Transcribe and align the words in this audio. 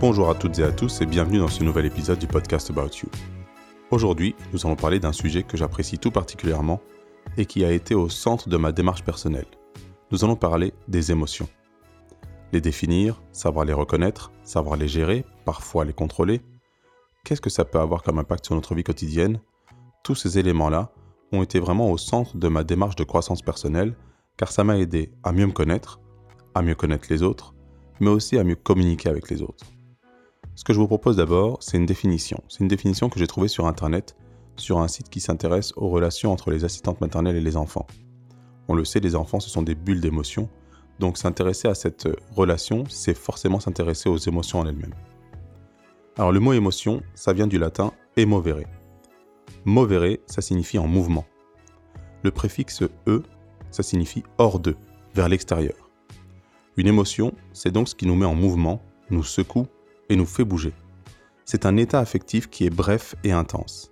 Bonjour 0.00 0.28
à 0.28 0.34
toutes 0.34 0.58
et 0.58 0.64
à 0.64 0.72
tous 0.72 1.00
et 1.00 1.06
bienvenue 1.06 1.38
dans 1.38 1.48
ce 1.48 1.62
nouvel 1.62 1.86
épisode 1.86 2.18
du 2.18 2.26
podcast 2.26 2.68
About 2.68 2.90
You. 3.02 3.08
Aujourd'hui, 3.90 4.34
nous 4.52 4.66
allons 4.66 4.74
parler 4.74 4.98
d'un 4.98 5.12
sujet 5.12 5.44
que 5.44 5.56
j'apprécie 5.56 5.98
tout 5.98 6.10
particulièrement 6.10 6.80
et 7.36 7.46
qui 7.46 7.64
a 7.64 7.70
été 7.70 7.94
au 7.94 8.08
centre 8.08 8.48
de 8.48 8.56
ma 8.56 8.72
démarche 8.72 9.04
personnelle. 9.04 9.46
Nous 10.10 10.24
allons 10.24 10.34
parler 10.36 10.74
des 10.88 11.12
émotions. 11.12 11.48
Les 12.52 12.60
définir, 12.60 13.22
savoir 13.32 13.64
les 13.64 13.72
reconnaître, 13.72 14.32
savoir 14.42 14.76
les 14.76 14.88
gérer, 14.88 15.24
parfois 15.44 15.84
les 15.84 15.92
contrôler. 15.92 16.42
Qu'est-ce 17.24 17.40
que 17.40 17.48
ça 17.48 17.64
peut 17.64 17.78
avoir 17.78 18.02
comme 18.02 18.18
impact 18.18 18.46
sur 18.46 18.56
notre 18.56 18.74
vie 18.74 18.84
quotidienne? 18.84 19.40
Tous 20.02 20.16
ces 20.16 20.38
éléments-là 20.38 20.90
ont 21.32 21.42
été 21.42 21.60
vraiment 21.60 21.90
au 21.90 21.98
centre 21.98 22.36
de 22.36 22.48
ma 22.48 22.64
démarche 22.64 22.96
de 22.96 23.04
croissance 23.04 23.42
personnelle 23.42 23.94
car 24.36 24.50
ça 24.50 24.64
m'a 24.64 24.76
aidé 24.76 25.12
à 25.22 25.32
mieux 25.32 25.46
me 25.46 25.52
connaître, 25.52 26.00
à 26.54 26.62
mieux 26.62 26.74
connaître 26.74 27.06
les 27.10 27.22
autres, 27.22 27.54
mais 28.00 28.10
aussi 28.10 28.38
à 28.38 28.44
mieux 28.44 28.56
communiquer 28.56 29.08
avec 29.08 29.30
les 29.30 29.40
autres. 29.40 29.64
Ce 30.56 30.62
que 30.62 30.72
je 30.72 30.78
vous 30.78 30.86
propose 30.86 31.16
d'abord, 31.16 31.58
c'est 31.60 31.76
une 31.76 31.86
définition. 31.86 32.40
C'est 32.48 32.60
une 32.60 32.68
définition 32.68 33.08
que 33.08 33.18
j'ai 33.18 33.26
trouvée 33.26 33.48
sur 33.48 33.66
Internet, 33.66 34.16
sur 34.56 34.78
un 34.78 34.86
site 34.86 35.10
qui 35.10 35.18
s'intéresse 35.18 35.72
aux 35.76 35.88
relations 35.88 36.30
entre 36.30 36.52
les 36.52 36.64
assistantes 36.64 37.00
maternelles 37.00 37.36
et 37.36 37.40
les 37.40 37.56
enfants. 37.56 37.86
On 38.68 38.74
le 38.74 38.84
sait, 38.84 39.00
les 39.00 39.16
enfants, 39.16 39.40
ce 39.40 39.50
sont 39.50 39.62
des 39.62 39.74
bulles 39.74 40.00
d'émotions, 40.00 40.48
donc 41.00 41.18
s'intéresser 41.18 41.66
à 41.66 41.74
cette 41.74 42.08
relation, 42.36 42.84
c'est 42.88 43.16
forcément 43.16 43.58
s'intéresser 43.58 44.08
aux 44.08 44.16
émotions 44.16 44.60
en 44.60 44.66
elles-mêmes. 44.66 44.94
Alors 46.16 46.30
le 46.30 46.38
mot 46.38 46.52
émotion, 46.52 47.02
ça 47.16 47.32
vient 47.32 47.48
du 47.48 47.58
latin 47.58 47.92
emovere. 48.16 48.62
Movere, 49.64 50.18
ça 50.26 50.40
signifie 50.40 50.78
en 50.78 50.86
mouvement. 50.86 51.24
Le 52.22 52.30
préfixe 52.30 52.84
e, 53.08 53.22
ça 53.72 53.82
signifie 53.82 54.22
hors 54.38 54.60
de, 54.60 54.76
vers 55.14 55.28
l'extérieur. 55.28 55.90
Une 56.76 56.86
émotion, 56.86 57.34
c'est 57.52 57.72
donc 57.72 57.88
ce 57.88 57.96
qui 57.96 58.06
nous 58.06 58.14
met 58.14 58.24
en 58.24 58.36
mouvement, 58.36 58.80
nous 59.10 59.24
secoue 59.24 59.66
et 60.08 60.16
nous 60.16 60.26
fait 60.26 60.44
bouger. 60.44 60.72
C'est 61.44 61.66
un 61.66 61.76
état 61.76 62.00
affectif 62.00 62.48
qui 62.48 62.64
est 62.64 62.70
bref 62.70 63.14
et 63.24 63.32
intense. 63.32 63.90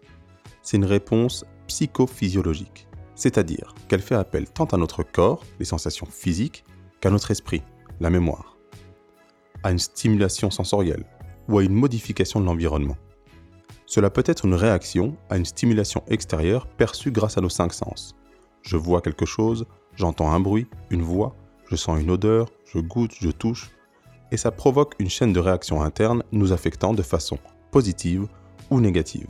C'est 0.63 0.77
une 0.77 0.85
réponse 0.85 1.45
psychophysiologique, 1.67 2.89
c'est-à-dire 3.15 3.75
qu'elle 3.89 4.01
fait 4.01 4.15
appel 4.15 4.49
tant 4.49 4.65
à 4.67 4.77
notre 4.77 5.03
corps, 5.03 5.45
les 5.59 5.65
sensations 5.65 6.07
physiques, 6.07 6.65
qu'à 7.01 7.11
notre 7.11 7.31
esprit, 7.31 7.63
la 8.01 8.11
mémoire, 8.11 8.57
à 9.63 9.71
une 9.71 9.79
stimulation 9.79 10.51
sensorielle 10.51 11.05
ou 11.49 11.59
à 11.59 11.65
une 11.65 11.75
modification 11.75 12.41
de 12.41 12.47
l'environnement. 12.47 12.97
Cela 13.87 14.09
peut 14.09 14.25
être 14.27 14.47
une 14.47 14.55
réaction 14.55 15.17
à 15.29 15.37
une 15.37 15.45
stimulation 15.45 16.03
extérieure 16.09 16.67
perçue 16.67 17.11
grâce 17.11 17.37
à 17.37 17.41
nos 17.41 17.49
cinq 17.49 17.75
sens. 17.75 18.15
Je 18.63 18.77
vois 18.77 19.03
quelque 19.03 19.27
chose, 19.27 19.67
j'entends 19.95 20.33
un 20.33 20.41
bruit, 20.41 20.67
une 20.91 21.03
voix, 21.03 21.37
je 21.69 21.77
sens 21.77 22.01
une 22.01 22.11
odeur, 22.11 22.49
je 22.65 22.79
goûte, 22.79 23.13
je 23.21 23.31
touche, 23.31 23.71
et 24.33 24.39
ça 24.39 24.51
provoque 24.51 24.95
une 24.99 25.11
chaîne 25.11 25.35
de 25.35 25.39
réactions 25.39 25.83
internes 25.83 26.25
nous 26.33 26.53
affectant 26.53 26.95
de 26.95 27.03
façon 27.03 27.39
positive 27.71 28.27
ou 28.71 28.81
négative. 28.81 29.29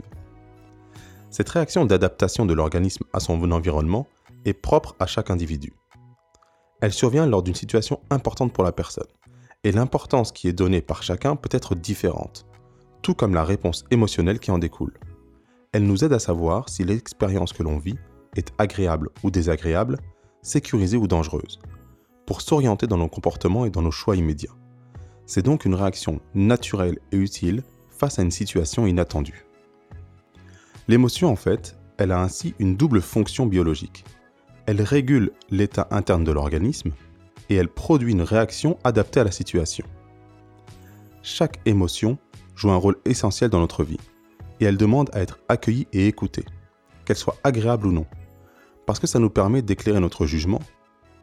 Cette 1.29 1.49
réaction 1.49 1.85
d'adaptation 1.85 2.45
de 2.45 2.53
l'organisme 2.53 3.03
à 3.11 3.19
son 3.19 3.51
environnement 3.51 4.07
est 4.45 4.53
propre 4.53 4.95
à 4.99 5.05
chaque 5.05 5.29
individu. 5.29 5.73
Elle 6.81 6.93
survient 6.93 7.25
lors 7.25 7.43
d'une 7.43 7.53
situation 7.53 7.99
importante 8.09 8.53
pour 8.53 8.63
la 8.63 8.71
personne, 8.71 9.07
et 9.65 9.73
l'importance 9.73 10.31
qui 10.31 10.47
est 10.47 10.53
donnée 10.53 10.81
par 10.81 11.03
chacun 11.03 11.35
peut 11.35 11.49
être 11.51 11.75
différente, 11.75 12.45
tout 13.01 13.13
comme 13.13 13.33
la 13.33 13.43
réponse 13.43 13.83
émotionnelle 13.91 14.39
qui 14.39 14.51
en 14.51 14.57
découle. 14.57 14.93
Elle 15.73 15.85
nous 15.85 16.05
aide 16.05 16.13
à 16.13 16.19
savoir 16.19 16.69
si 16.69 16.85
l'expérience 16.85 17.51
que 17.51 17.63
l'on 17.63 17.77
vit 17.77 17.97
est 18.37 18.53
agréable 18.57 19.09
ou 19.23 19.31
désagréable, 19.31 19.97
sécurisée 20.41 20.97
ou 20.97 21.07
dangereuse, 21.07 21.59
pour 22.25 22.41
s'orienter 22.41 22.87
dans 22.87 22.97
nos 22.97 23.09
comportements 23.09 23.65
et 23.65 23.69
dans 23.69 23.81
nos 23.81 23.91
choix 23.91 24.15
immédiats. 24.15 24.55
C'est 25.25 25.41
donc 25.41 25.65
une 25.65 25.75
réaction 25.75 26.19
naturelle 26.33 26.99
et 27.11 27.17
utile 27.17 27.63
face 27.89 28.19
à 28.19 28.23
une 28.23 28.31
situation 28.31 28.85
inattendue. 28.85 29.45
L'émotion, 30.87 31.29
en 31.29 31.35
fait, 31.35 31.77
elle 31.97 32.11
a 32.11 32.21
ainsi 32.21 32.53
une 32.59 32.75
double 32.75 33.01
fonction 33.01 33.45
biologique. 33.45 34.03
Elle 34.65 34.81
régule 34.81 35.31
l'état 35.49 35.87
interne 35.91 36.23
de 36.23 36.31
l'organisme 36.31 36.91
et 37.49 37.55
elle 37.55 37.69
produit 37.69 38.11
une 38.11 38.21
réaction 38.21 38.77
adaptée 38.83 39.21
à 39.21 39.23
la 39.23 39.31
situation. 39.31 39.85
Chaque 41.21 41.59
émotion 41.65 42.17
joue 42.55 42.71
un 42.71 42.77
rôle 42.77 42.97
essentiel 43.05 43.49
dans 43.49 43.59
notre 43.59 43.83
vie 43.83 43.99
et 44.59 44.65
elle 44.65 44.77
demande 44.77 45.09
à 45.13 45.21
être 45.21 45.39
accueillie 45.47 45.87
et 45.93 46.07
écoutée, 46.07 46.45
qu'elle 47.05 47.17
soit 47.17 47.37
agréable 47.43 47.87
ou 47.87 47.91
non, 47.91 48.05
parce 48.85 48.99
que 48.99 49.07
ça 49.07 49.19
nous 49.19 49.29
permet 49.29 49.61
d'éclairer 49.61 49.99
notre 49.99 50.25
jugement 50.25 50.61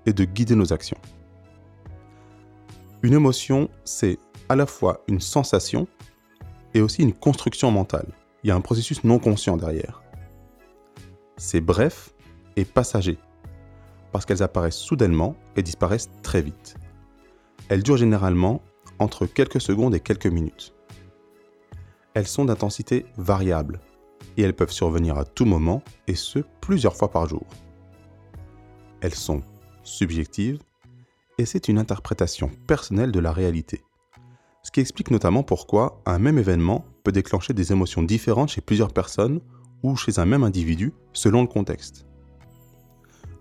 et 0.07 0.13
de 0.13 0.25
guider 0.25 0.55
nos 0.55 0.73
actions. 0.73 0.99
Une 3.03 3.15
émotion, 3.15 3.71
c'est 3.85 4.19
à 4.51 4.57
la 4.57 4.67
fois 4.67 5.03
une 5.09 5.21
sensation 5.21 5.89
et 6.75 6.83
aussi 6.83 7.03
une 7.03 7.15
construction 7.15 7.71
mentale. 7.71 8.09
Il 8.43 8.49
y 8.49 8.51
a 8.51 8.57
un 8.57 8.61
processus 8.61 9.05
non 9.05 9.19
conscient 9.19 9.57
derrière. 9.57 10.03
C'est 11.39 11.63
bref 11.63 12.15
et 12.57 12.67
passager, 12.67 13.19
parce 14.13 14.27
qu'elles 14.27 14.43
apparaissent 14.43 14.77
soudainement 14.77 15.35
et 15.57 15.63
disparaissent 15.63 16.11
très 16.23 16.43
vite. 16.43 16.77
Elles 17.71 17.83
durent 17.83 17.97
généralement 17.97 18.61
entre 18.99 19.25
quelques 19.25 19.63
secondes 19.63 19.95
et 19.95 20.01
quelques 20.01 20.27
minutes. 20.27 20.75
Elles 22.13 22.27
sont 22.27 22.45
d'intensité 22.45 23.07
variable 23.17 23.81
et 24.37 24.43
elles 24.43 24.55
peuvent 24.55 24.73
survenir 24.73 25.17
à 25.17 25.25
tout 25.25 25.47
moment 25.47 25.83
et 26.07 26.15
ce 26.15 26.41
plusieurs 26.61 26.97
fois 26.97 27.11
par 27.11 27.27
jour. 27.27 27.47
Elles 29.01 29.15
sont 29.15 29.43
subjective, 29.85 30.59
et 31.41 31.47
c'est 31.47 31.69
une 31.69 31.79
interprétation 31.79 32.51
personnelle 32.67 33.13
de 33.13 33.19
la 33.19 33.33
réalité. 33.33 33.83
Ce 34.63 34.71
qui 34.71 34.81
explique 34.81 35.11
notamment 35.11 35.43
pourquoi 35.43 36.03
un 36.05 36.19
même 36.19 36.37
événement 36.37 36.85
peut 37.03 37.13
déclencher 37.13 37.55
des 37.55 37.73
émotions 37.73 38.03
différentes 38.03 38.51
chez 38.51 38.61
plusieurs 38.61 38.93
personnes 38.93 39.41
ou 39.83 39.97
chez 39.97 40.19
un 40.19 40.27
même 40.27 40.45
individu 40.45 40.93
selon 41.15 41.41
le 41.41 41.49
contexte. 41.49 42.07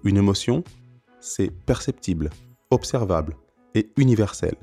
Une 0.05 0.15
émotion, 0.15 0.63
c'est 1.19 1.51
perceptible, 1.51 2.29
observable 2.71 3.35
et 3.75 3.91
universel. 3.97 4.55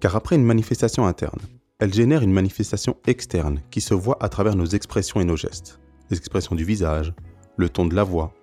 Car 0.00 0.16
après 0.16 0.34
une 0.34 0.44
manifestation 0.44 1.06
interne, 1.06 1.38
elle 1.78 1.94
génère 1.94 2.22
une 2.22 2.32
manifestation 2.32 2.96
externe 3.06 3.62
qui 3.70 3.80
se 3.80 3.94
voit 3.94 4.18
à 4.20 4.28
travers 4.28 4.56
nos 4.56 4.66
expressions 4.66 5.20
et 5.20 5.24
nos 5.24 5.36
gestes, 5.36 5.78
les 6.10 6.16
expressions 6.16 6.56
du 6.56 6.64
visage, 6.64 7.14
le 7.56 7.68
ton 7.68 7.86
de 7.86 7.94
la 7.94 8.02
voix, 8.02 8.34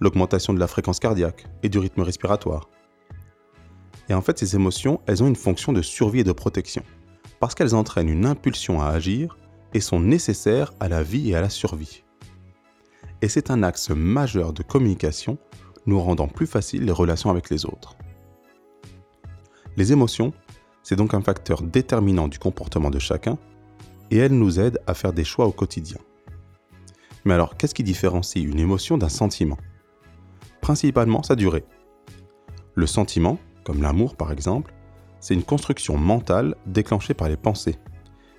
l'augmentation 0.00 0.52
de 0.52 0.58
la 0.58 0.66
fréquence 0.66 0.98
cardiaque 0.98 1.46
et 1.62 1.68
du 1.68 1.78
rythme 1.78 2.02
respiratoire. 2.02 2.68
Et 4.08 4.14
en 4.14 4.22
fait, 4.22 4.38
ces 4.38 4.54
émotions, 4.54 5.00
elles 5.06 5.22
ont 5.22 5.28
une 5.28 5.36
fonction 5.36 5.72
de 5.72 5.82
survie 5.82 6.20
et 6.20 6.24
de 6.24 6.32
protection, 6.32 6.82
parce 7.40 7.54
qu'elles 7.54 7.74
entraînent 7.74 8.08
une 8.08 8.26
impulsion 8.26 8.80
à 8.80 8.88
agir 8.88 9.36
et 9.74 9.80
sont 9.80 10.00
nécessaires 10.00 10.72
à 10.80 10.88
la 10.88 11.02
vie 11.02 11.30
et 11.30 11.36
à 11.36 11.40
la 11.40 11.50
survie. 11.50 12.04
Et 13.22 13.28
c'est 13.28 13.50
un 13.50 13.62
axe 13.62 13.90
majeur 13.90 14.52
de 14.52 14.62
communication, 14.62 15.38
nous 15.86 16.00
rendant 16.00 16.28
plus 16.28 16.46
faciles 16.46 16.84
les 16.84 16.92
relations 16.92 17.30
avec 17.30 17.50
les 17.50 17.64
autres. 17.64 17.96
Les 19.76 19.92
émotions, 19.92 20.32
c'est 20.82 20.96
donc 20.96 21.14
un 21.14 21.20
facteur 21.20 21.62
déterminant 21.62 22.28
du 22.28 22.38
comportement 22.38 22.90
de 22.90 22.98
chacun, 22.98 23.38
et 24.10 24.18
elles 24.18 24.38
nous 24.38 24.60
aident 24.60 24.80
à 24.86 24.94
faire 24.94 25.12
des 25.12 25.24
choix 25.24 25.46
au 25.46 25.52
quotidien. 25.52 25.98
Mais 27.24 27.34
alors, 27.34 27.56
qu'est-ce 27.56 27.74
qui 27.74 27.82
différencie 27.82 28.44
une 28.44 28.60
émotion 28.60 28.96
d'un 28.96 29.08
sentiment? 29.08 29.58
Principalement 30.60 31.24
sa 31.24 31.34
durée. 31.34 31.64
Le 32.74 32.86
sentiment, 32.86 33.38
comme 33.66 33.82
l'amour 33.82 34.14
par 34.14 34.30
exemple, 34.30 34.72
c'est 35.18 35.34
une 35.34 35.42
construction 35.42 35.98
mentale 35.98 36.54
déclenchée 36.66 37.14
par 37.14 37.28
les 37.28 37.36
pensées, 37.36 37.74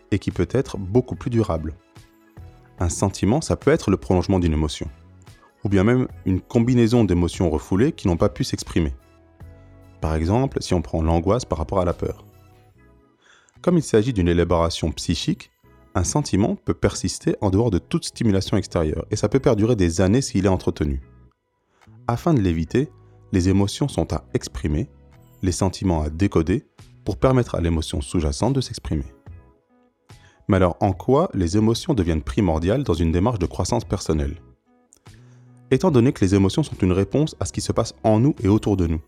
et 0.09 0.19
qui 0.19 0.31
peut 0.31 0.47
être 0.51 0.77
beaucoup 0.77 1.15
plus 1.15 1.29
durable. 1.29 1.75
Un 2.79 2.87
sentiment, 2.87 3.41
ça 3.41 3.57
peut 3.57 3.71
être 3.71 3.91
le 3.91 3.97
prolongement 3.97 4.39
d'une 4.39 4.53
émotion, 4.53 4.89
ou 5.65 5.69
bien 5.69 5.83
même 5.83 6.07
une 6.25 6.39
combinaison 6.39 7.03
d'émotions 7.03 7.49
refoulées 7.49 7.91
qui 7.91 8.07
n'ont 8.07 8.15
pas 8.15 8.29
pu 8.29 8.45
s'exprimer. 8.45 8.93
Par 9.99 10.15
exemple, 10.15 10.61
si 10.61 10.73
on 10.73 10.81
prend 10.81 11.01
l'angoisse 11.01 11.43
par 11.43 11.57
rapport 11.57 11.81
à 11.81 11.85
la 11.85 11.93
peur. 11.93 12.23
Comme 13.61 13.77
il 13.77 13.83
s'agit 13.83 14.13
d'une 14.13 14.29
élaboration 14.29 14.91
psychique, 14.91 15.51
un 15.93 16.05
sentiment 16.05 16.55
peut 16.55 16.75
persister 16.75 17.35
en 17.41 17.49
dehors 17.49 17.71
de 17.71 17.79
toute 17.79 18.05
stimulation 18.05 18.55
extérieure, 18.55 19.05
et 19.11 19.17
ça 19.17 19.27
peut 19.27 19.41
perdurer 19.41 19.75
des 19.75 19.99
années 19.99 20.21
s'il 20.21 20.45
est 20.45 20.49
entretenu. 20.49 21.01
Afin 22.07 22.33
de 22.33 22.39
l'éviter, 22.39 22.89
les 23.33 23.49
émotions 23.49 23.89
sont 23.89 24.13
à 24.13 24.23
exprimer, 24.33 24.87
les 25.41 25.51
sentiments 25.51 26.01
à 26.01 26.09
décoder, 26.09 26.65
pour 27.05 27.17
permettre 27.17 27.55
à 27.55 27.61
l'émotion 27.61 28.01
sous-jacente 28.01 28.53
de 28.53 28.61
s'exprimer. 28.61 29.05
Mais 30.47 30.57
alors 30.57 30.77
en 30.81 30.91
quoi 30.91 31.29
les 31.33 31.57
émotions 31.57 31.93
deviennent 31.93 32.21
primordiales 32.21 32.83
dans 32.83 32.93
une 32.93 33.11
démarche 33.11 33.39
de 33.39 33.45
croissance 33.45 33.85
personnelle? 33.85 34.35
Étant 35.71 35.91
donné 35.91 36.13
que 36.13 36.23
les 36.23 36.35
émotions 36.35 36.63
sont 36.63 36.75
une 36.81 36.91
réponse 36.91 37.35
à 37.39 37.45
ce 37.45 37.53
qui 37.53 37.61
se 37.61 37.71
passe 37.71 37.93
en 38.03 38.19
nous 38.19 38.35
et 38.43 38.47
autour 38.47 38.77
de 38.77 38.87
nous, 38.87 39.01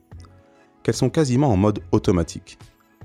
qu'elles 0.83 0.95
sont 0.95 1.09
quasiment 1.09 1.49
en 1.49 1.57
mode 1.57 1.81
automatique, 1.91 2.57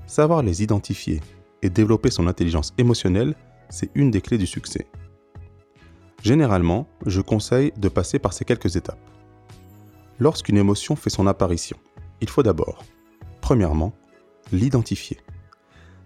savoir 0.07 0.43
les 0.43 0.63
identifier 0.63 1.21
et 1.61 1.69
développer 1.69 2.11
son 2.11 2.27
intelligence 2.27 2.73
émotionnelle, 2.77 3.35
c'est 3.69 3.89
une 3.95 4.11
des 4.11 4.21
clés 4.21 4.37
du 4.37 4.47
succès. 4.47 4.87
Généralement, 6.21 6.87
je 7.05 7.21
conseille 7.21 7.71
de 7.77 7.89
passer 7.89 8.19
par 8.19 8.33
ces 8.33 8.45
quelques 8.45 8.75
étapes. 8.75 8.99
Lorsqu'une 10.19 10.57
émotion 10.57 10.95
fait 10.95 11.09
son 11.09 11.27
apparition, 11.27 11.77
il 12.21 12.29
faut 12.29 12.43
d'abord, 12.43 12.83
premièrement, 13.45 13.93
l'identifier. 14.51 15.19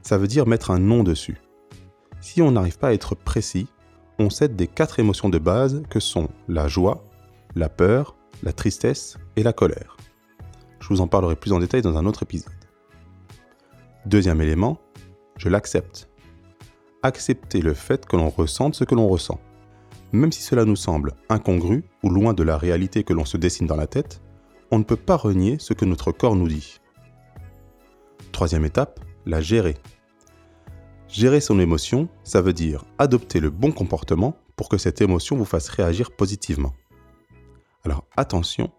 ça 0.02 0.18
veut 0.18 0.28
dire 0.28 0.46
mettre 0.46 0.72
un 0.72 0.80
nom 0.80 1.04
dessus. 1.04 1.38
Si 2.20 2.42
on 2.42 2.52
n'arrive 2.52 2.78
pas 2.78 2.90
à 2.90 2.94
être 2.94 3.16
précis, 3.16 3.70
on 4.20 4.30
cède 4.30 4.58
des 4.58 4.68
quatre 4.68 5.00
émotions 5.00 5.30
de 5.30 5.38
base 5.38 5.84
que 5.90 6.02
sont 6.02 6.28
la 6.50 6.68
joie, 6.68 7.06
la 7.56 7.70
peur, 7.70 8.18
la 8.44 8.52
tristesse 8.52 9.18
et 9.38 9.44
la 9.44 9.54
colère. 9.54 9.96
Je 10.82 10.90
vous 10.90 11.00
en 11.00 11.08
parlerai 11.08 11.38
plus 11.38 11.54
en 11.54 11.60
détail 11.60 11.82
dans 11.82 11.98
un 11.98 12.06
autre 12.06 12.24
épisode. 12.24 12.52
Deuxième 14.06 14.42
élément, 14.42 14.78
je 15.38 15.48
l'accepte. 15.48 16.10
Accepter 17.04 17.62
le 17.62 17.74
fait 17.74 18.06
que 18.06 18.18
l'on 18.18 18.30
ressente 18.30 18.76
ce 18.76 18.84
que 18.84 18.96
l'on 18.96 19.08
ressent. 19.08 19.40
Même 20.12 20.34
si 20.34 20.42
cela 20.42 20.66
nous 20.66 20.76
semble 20.76 21.14
incongru 21.30 21.86
ou 22.04 22.10
loin 22.10 22.34
de 22.34 22.44
la 22.44 22.58
réalité 22.58 23.06
que 23.06 23.14
l'on 23.14 23.24
se 23.24 23.38
dessine 23.38 23.66
dans 23.66 23.78
la 23.78 23.88
tête, 23.88 24.22
on 24.72 24.80
ne 24.80 24.84
peut 24.84 24.98
pas 24.98 25.16
renier 25.16 25.56
ce 25.58 25.72
que 25.72 25.86
notre 25.86 26.12
corps 26.12 26.36
nous 26.36 26.50
dit. 26.50 26.79
Troisième 28.40 28.64
étape, 28.64 29.02
la 29.26 29.42
gérer. 29.42 29.76
Gérer 31.10 31.42
son 31.42 31.60
émotion, 31.60 32.08
ça 32.24 32.42
veut 32.42 32.54
dire 32.54 32.86
adopter 32.98 33.42
le 33.42 33.50
bon 33.50 33.74
comportement 33.74 34.38
pour 34.56 34.70
que 34.70 34.78
cette 34.78 35.02
émotion 35.02 35.36
vous 35.36 35.44
fasse 35.44 35.68
réagir 35.68 36.12
positivement. 36.12 36.72
Alors 37.84 38.06
attention, 38.16 38.72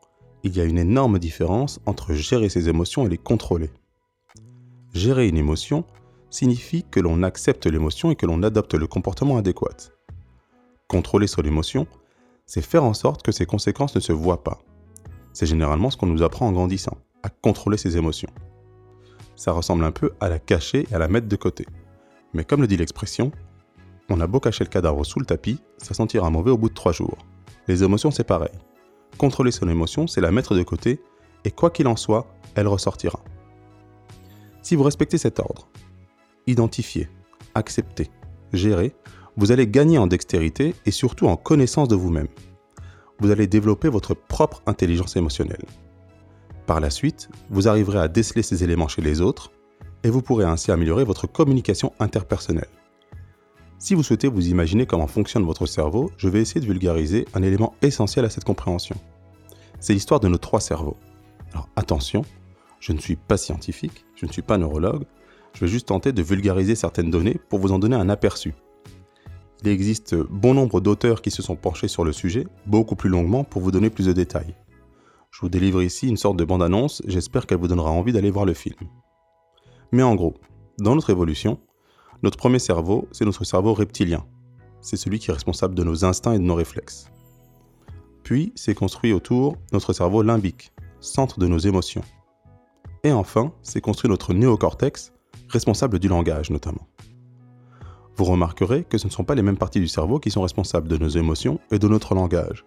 il 0.45 0.57
y 0.57 0.63
a 0.63 0.65
une 0.65 0.79
énorme 0.79 1.19
différence 1.19 1.79
entre 1.85 2.15
gérer 2.15 2.49
ses 2.49 2.71
émotions 2.71 3.05
et 3.05 3.11
les 3.11 3.19
contrôler. 3.19 3.69
Gérer 4.95 5.29
une 5.29 5.37
émotion 5.37 5.85
signifie 6.31 6.87
que 6.91 7.01
l'on 7.01 7.23
accepte 7.23 7.67
l'émotion 7.67 8.11
et 8.11 8.17
que 8.17 8.25
l'on 8.25 8.43
adopte 8.43 8.73
le 8.73 8.87
comportement 8.87 9.37
adéquat. 9.37 9.91
Contrôler 10.89 11.27
son 11.27 11.43
émotion, 11.43 11.87
c'est 12.47 12.63
faire 12.63 12.85
en 12.85 12.95
sorte 12.95 13.23
que 13.23 13.31
ses 13.31 13.45
conséquences 13.45 13.95
ne 13.95 14.01
se 14.01 14.15
voient 14.15 14.43
pas. 14.43 14.63
C'est 15.35 15.45
généralement 15.45 15.91
ce 15.91 15.99
qu'on 15.99 16.07
nous 16.07 16.23
apprend 16.23 16.47
en 16.47 16.53
grandissant, 16.53 16.97
à 17.23 17.29
contrôler 17.29 17.77
ses 17.77 17.99
émotions. 17.99 18.31
Ça 19.41 19.53
ressemble 19.53 19.85
un 19.85 19.91
peu 19.91 20.13
à 20.21 20.29
la 20.29 20.39
cacher 20.39 20.87
et 20.91 20.95
à 20.95 20.99
la 20.99 21.09
mettre 21.09 21.27
de 21.27 21.35
côté. 21.35 21.65
Mais 22.35 22.45
comme 22.45 22.61
le 22.61 22.67
dit 22.67 22.77
l'expression, 22.77 23.33
on 24.11 24.21
a 24.21 24.27
beau 24.27 24.39
cacher 24.39 24.65
le 24.65 24.69
cadavre 24.69 25.03
sous 25.03 25.19
le 25.19 25.25
tapis, 25.25 25.63
ça 25.79 25.95
sentira 25.95 26.29
mauvais 26.29 26.51
au 26.51 26.59
bout 26.59 26.69
de 26.69 26.75
trois 26.75 26.93
jours. 26.93 27.17
Les 27.67 27.83
émotions, 27.83 28.11
c'est 28.11 28.23
pareil. 28.23 28.53
Contrôler 29.17 29.51
son 29.51 29.67
émotion, 29.71 30.07
c'est 30.07 30.21
la 30.21 30.31
mettre 30.31 30.55
de 30.55 30.63
côté, 30.63 31.01
et 31.47 31.51
quoi 31.51 31.71
qu'il 31.71 31.89
en 31.89 31.97
soit, 31.97 32.27
elle 32.55 32.69
ressortira. 32.69 33.19
Si 34.61 34.77
vous 34.77 34.83
respectez 34.83 35.17
cet 35.17 35.41
ordre, 35.41 35.71
identifier, 36.47 37.09
accepter, 37.55 38.11
gérer, 38.53 38.95
vous 39.39 39.53
allez 39.53 39.67
gagner 39.67 39.97
en 39.97 40.07
dextérité 40.07 40.75
et 40.85 40.91
surtout 40.91 41.29
en 41.29 41.39
connaissance 41.39 41.89
de 41.89 41.97
vous-même. 41.97 42.29
Vous 43.21 43.31
allez 43.31 43.47
développer 43.47 43.89
votre 43.89 44.13
propre 44.13 44.63
intelligence 44.67 45.17
émotionnelle. 45.17 45.65
Par 46.71 46.79
la 46.79 46.91
suite, 46.91 47.29
vous 47.51 47.67
arriverez 47.67 47.99
à 47.99 48.07
déceler 48.07 48.45
ces 48.45 48.63
éléments 48.63 48.87
chez 48.87 49.03
les 49.03 49.21
autres 49.21 49.51
et 50.05 50.09
vous 50.09 50.23
pourrez 50.23 50.45
ainsi 50.45 50.71
améliorer 50.71 51.03
votre 51.03 51.27
communication 51.27 51.93
interpersonnelle. 51.99 52.69
Si 53.81 53.97
vous 53.97 54.05
souhaitez 54.05 54.29
vous 54.29 54.51
imaginer 54.51 54.87
comment 54.87 55.09
fonctionne 55.09 55.45
votre 55.45 55.67
cerveau, 55.67 56.13
je 56.17 56.29
vais 56.29 56.41
essayer 56.41 56.61
de 56.61 56.67
vulgariser 56.67 57.27
un 57.35 57.43
élément 57.43 57.75
essentiel 57.83 58.25
à 58.25 58.31
cette 58.31 58.45
compréhension. 58.45 58.95
C'est 59.81 59.95
l'histoire 59.95 60.21
de 60.21 60.29
nos 60.29 60.39
trois 60.39 60.61
cerveaux. 60.61 60.97
Alors 61.53 61.69
attention, 61.75 62.25
je 62.79 62.93
ne 62.93 63.01
suis 63.01 63.17
pas 63.17 63.37
scientifique, 63.37 64.05
je 64.15 64.27
ne 64.27 64.31
suis 64.31 64.43
pas 64.43 64.57
neurologue, 64.57 65.07
je 65.55 65.65
vais 65.65 65.69
juste 65.73 65.89
tenter 65.89 66.13
de 66.13 66.23
vulgariser 66.23 66.77
certaines 66.77 67.11
données 67.11 67.41
pour 67.49 67.59
vous 67.59 67.73
en 67.73 67.81
donner 67.81 67.97
un 67.97 68.09
aperçu. 68.09 68.55
Il 69.65 69.71
existe 69.71 70.15
bon 70.15 70.55
nombre 70.55 70.81
d'auteurs 70.81 71.21
qui 71.21 71.33
se 71.33 71.43
sont 71.43 71.57
penchés 71.57 71.89
sur 71.89 72.05
le 72.05 72.13
sujet, 72.13 72.47
beaucoup 72.65 72.95
plus 72.95 73.11
longuement 73.11 73.43
pour 73.43 73.61
vous 73.61 73.73
donner 73.73 73.91
plus 73.91 74.07
de 74.07 74.13
détails. 74.13 74.55
Je 75.31 75.41
vous 75.43 75.49
délivre 75.49 75.83
ici 75.83 76.09
une 76.09 76.17
sorte 76.17 76.37
de 76.37 76.45
bande-annonce, 76.45 77.03
j'espère 77.07 77.47
qu'elle 77.47 77.59
vous 77.59 77.69
donnera 77.69 77.91
envie 77.91 78.13
d'aller 78.13 78.31
voir 78.31 78.45
le 78.45 78.55
film. 78.55 78.77
Mais 79.93 80.03
en 80.03 80.15
gros, 80.15 80.35
dans 80.79 80.95
notre 80.95 81.11
évolution, 81.11 81.59
notre 82.23 82.37
premier 82.37 82.59
cerveau, 82.59 83.09
c'est 83.13 83.25
notre 83.25 83.45
cerveau 83.45 83.73
reptilien. 83.73 84.27
C'est 84.81 84.97
celui 84.97 85.19
qui 85.19 85.31
est 85.31 85.35
responsable 85.35 85.75
de 85.75 85.85
nos 85.85 86.05
instincts 86.05 86.33
et 86.33 86.39
de 86.39 86.45
nos 86.45 86.55
réflexes. 86.55 87.11
Puis, 88.23 88.53
c'est 88.57 88.75
construit 88.75 89.13
autour 89.13 89.57
notre 89.73 89.93
cerveau 89.93 90.23
limbique, 90.23 90.73
centre 91.01 91.39
de 91.39 91.47
nos 91.47 91.59
émotions. 91.59 92.05
Et 93.05 93.13
enfin, 93.13 93.53
c'est 93.63 93.81
construit 93.81 94.11
notre 94.11 94.35
néocortex, 94.35 95.13
responsable 95.49 95.99
du 95.99 96.09
langage 96.09 96.51
notamment. 96.51 96.87
Vous 98.17 98.25
remarquerez 98.25 98.85
que 98.85 98.99
ce 98.99 99.07
ne 99.07 99.13
sont 99.13 99.25
pas 99.25 99.35
les 99.35 99.43
mêmes 99.43 99.57
parties 99.57 99.81
du 99.81 99.89
cerveau 99.89 100.19
qui 100.19 100.31
sont 100.31 100.43
responsables 100.43 100.89
de 100.89 100.99
nos 100.99 101.09
émotions 101.09 101.59
et 101.71 101.79
de 101.79 101.89
notre 101.89 102.15
langage. 102.15 102.65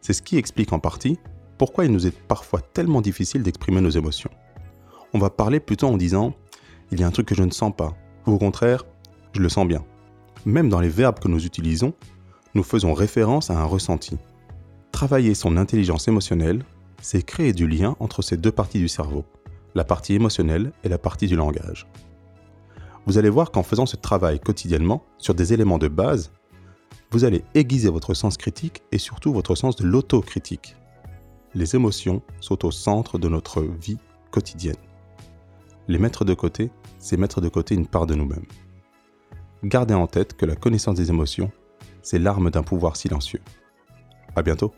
C'est 0.00 0.12
ce 0.12 0.22
qui 0.22 0.36
explique 0.36 0.72
en 0.72 0.78
partie 0.78 1.18
pourquoi 1.62 1.84
il 1.84 1.92
nous 1.92 2.08
est 2.08 2.20
parfois 2.26 2.60
tellement 2.60 3.00
difficile 3.00 3.44
d'exprimer 3.44 3.80
nos 3.80 3.90
émotions. 3.90 4.32
On 5.14 5.20
va 5.20 5.30
parler 5.30 5.60
plutôt 5.60 5.86
en 5.86 5.96
disant 5.96 6.34
il 6.90 6.98
y 6.98 7.04
a 7.04 7.06
un 7.06 7.12
truc 7.12 7.28
que 7.28 7.36
je 7.36 7.44
ne 7.44 7.52
sens 7.52 7.72
pas, 7.72 7.94
ou 8.26 8.32
au 8.32 8.38
contraire, 8.38 8.84
je 9.32 9.40
le 9.40 9.48
sens 9.48 9.68
bien. 9.68 9.84
Même 10.44 10.68
dans 10.68 10.80
les 10.80 10.88
verbes 10.88 11.20
que 11.20 11.28
nous 11.28 11.46
utilisons, 11.46 11.94
nous 12.54 12.64
faisons 12.64 12.94
référence 12.94 13.48
à 13.48 13.60
un 13.60 13.64
ressenti. 13.64 14.18
Travailler 14.90 15.34
son 15.34 15.56
intelligence 15.56 16.08
émotionnelle, 16.08 16.64
c'est 17.00 17.22
créer 17.22 17.52
du 17.52 17.68
lien 17.68 17.94
entre 18.00 18.22
ces 18.22 18.36
deux 18.36 18.50
parties 18.50 18.80
du 18.80 18.88
cerveau, 18.88 19.24
la 19.76 19.84
partie 19.84 20.14
émotionnelle 20.14 20.72
et 20.82 20.88
la 20.88 20.98
partie 20.98 21.28
du 21.28 21.36
langage. 21.36 21.86
Vous 23.06 23.18
allez 23.18 23.30
voir 23.30 23.52
qu'en 23.52 23.62
faisant 23.62 23.86
ce 23.86 23.94
travail 23.94 24.40
quotidiennement 24.40 25.04
sur 25.16 25.34
des 25.36 25.52
éléments 25.52 25.78
de 25.78 25.86
base, 25.86 26.32
vous 27.12 27.24
allez 27.24 27.44
aiguiser 27.54 27.88
votre 27.88 28.14
sens 28.14 28.36
critique 28.36 28.82
et 28.90 28.98
surtout 28.98 29.32
votre 29.32 29.54
sens 29.54 29.76
de 29.76 29.86
l'autocritique. 29.86 30.74
Les 31.54 31.76
émotions 31.76 32.22
sont 32.40 32.64
au 32.64 32.70
centre 32.70 33.18
de 33.18 33.28
notre 33.28 33.62
vie 33.62 33.98
quotidienne. 34.30 34.76
Les 35.86 35.98
mettre 35.98 36.24
de 36.24 36.32
côté, 36.32 36.70
c'est 36.98 37.18
mettre 37.18 37.40
de 37.40 37.48
côté 37.48 37.74
une 37.74 37.86
part 37.86 38.06
de 38.06 38.14
nous-mêmes. 38.14 38.46
Gardez 39.62 39.94
en 39.94 40.06
tête 40.06 40.36
que 40.36 40.46
la 40.46 40.56
connaissance 40.56 40.96
des 40.96 41.10
émotions, 41.10 41.52
c'est 42.02 42.18
l'arme 42.18 42.50
d'un 42.50 42.62
pouvoir 42.62 42.96
silencieux. 42.96 43.42
À 44.34 44.42
bientôt! 44.42 44.72